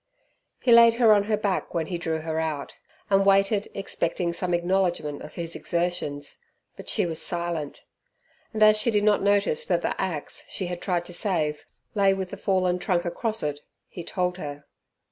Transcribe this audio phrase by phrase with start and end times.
[0.59, 2.73] He laid her on her back when he drew her out,
[3.11, 6.39] and waited expecting some acknowledgment of his exertions,
[6.75, 7.83] but she was silent,
[8.51, 12.15] and as she did not notice that the axe, she had tried to save, lay
[12.15, 13.59] with the fallen trunk across it,
[13.89, 14.65] he told her.